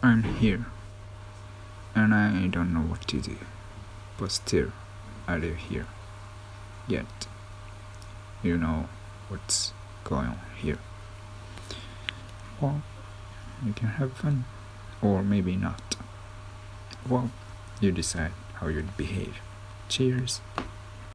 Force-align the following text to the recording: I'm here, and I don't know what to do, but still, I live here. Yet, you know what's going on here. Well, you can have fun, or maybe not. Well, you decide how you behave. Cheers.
I'm 0.00 0.22
here, 0.22 0.66
and 1.92 2.14
I 2.14 2.46
don't 2.46 2.72
know 2.72 2.80
what 2.80 3.08
to 3.08 3.20
do, 3.20 3.36
but 4.16 4.30
still, 4.30 4.70
I 5.26 5.36
live 5.38 5.56
here. 5.56 5.86
Yet, 6.86 7.26
you 8.42 8.56
know 8.56 8.88
what's 9.28 9.72
going 10.04 10.28
on 10.28 10.40
here. 10.56 10.78
Well, 12.60 12.82
you 13.66 13.72
can 13.72 13.88
have 13.88 14.12
fun, 14.12 14.44
or 15.02 15.24
maybe 15.24 15.56
not. 15.56 15.96
Well, 17.08 17.30
you 17.80 17.90
decide 17.90 18.32
how 18.54 18.68
you 18.68 18.84
behave. 18.96 19.38
Cheers. 19.88 20.40